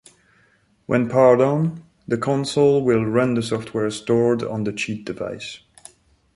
[0.87, 5.59] When powered on, the console will run the software stored on the cheat device.